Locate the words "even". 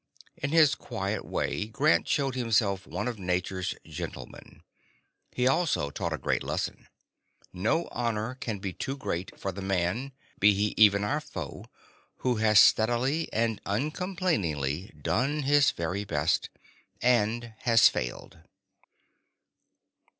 10.75-11.03